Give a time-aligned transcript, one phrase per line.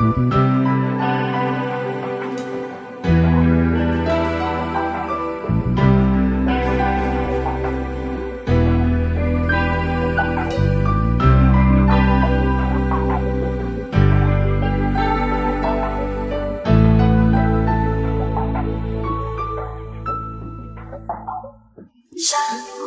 [0.00, 0.08] 伤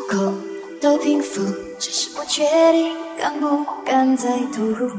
[0.09, 0.33] 口
[0.81, 1.43] 都平复，
[1.77, 4.89] 只是不确定敢不敢再投入。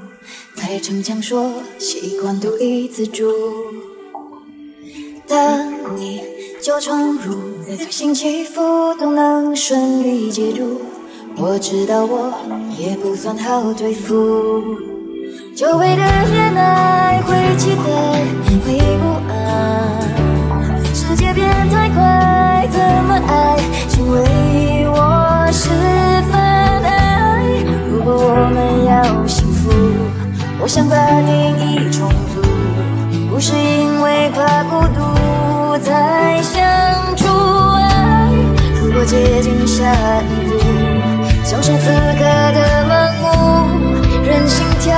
[0.66, 3.30] 在逞强说习惯独立自主，
[5.28, 6.22] 等你
[6.62, 7.34] 就闯入，
[7.68, 8.62] 在最新起伏
[8.98, 10.80] 都能顺利解读。
[11.36, 12.32] 我知道我
[12.78, 14.14] 也不算好对付，
[15.54, 17.84] 久违的恋爱会期待，
[18.64, 20.00] 会不安，
[20.94, 22.13] 世界变太快，
[30.64, 32.40] 我想把定义重组，
[33.28, 37.26] 不是因为怕孤独才相处。
[38.80, 39.84] 如果接近下
[40.22, 40.56] 一步，
[41.44, 43.26] 享受此刻的盲目，
[44.24, 44.96] 任心跳，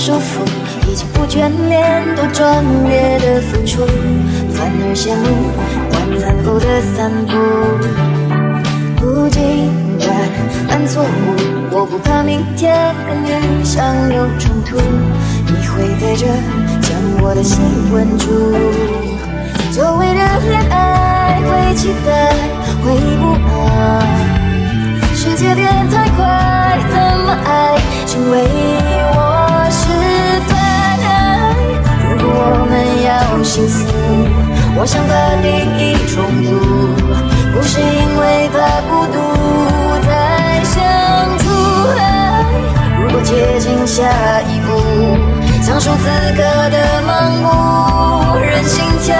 [0.00, 0.40] 束缚，
[0.90, 3.84] 已经不眷恋多壮烈的付出，
[4.54, 5.52] 反而羡慕
[5.92, 7.36] 晚餐后的散步。
[8.96, 10.08] 不紧张
[10.66, 11.36] 犯错误，
[11.70, 14.80] 我不怕明天跟预想有冲突，
[15.44, 16.24] 你会在这
[16.80, 17.60] 将我的心
[17.92, 18.56] 稳住。
[19.70, 22.32] 久违的恋爱会期待，
[22.82, 24.00] 会不安。
[25.14, 27.76] 世界变太快，怎么爱？
[28.06, 28.48] 请为
[33.50, 33.84] 幸福，
[34.76, 35.12] 我想把
[35.42, 36.54] 定义重组，
[37.52, 39.18] 不是因为怕孤独
[40.06, 40.78] 才相
[41.38, 41.42] 处
[41.98, 42.46] 爱。
[43.02, 44.06] 如果接近下
[44.42, 45.18] 一步，
[45.64, 46.06] 享受此
[46.36, 46.38] 刻
[46.70, 47.10] 的盲
[47.42, 49.18] 目，任心跳，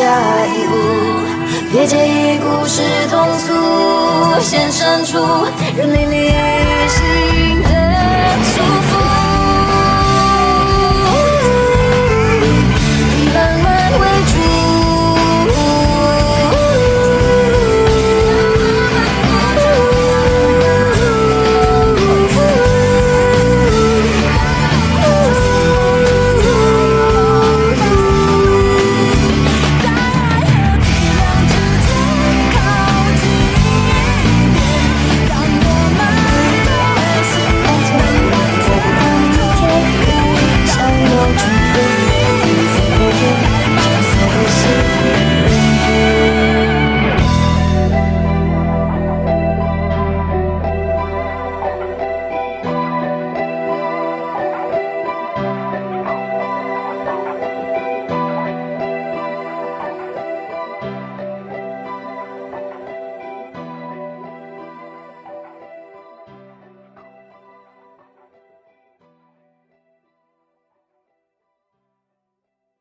[0.00, 0.06] 下
[0.46, 0.72] 一步，
[1.70, 2.80] 别介意故事
[3.10, 5.18] 通俗，先删除
[5.76, 6.32] 任你内
[6.88, 7.68] 心的
[8.42, 8.99] 束缚。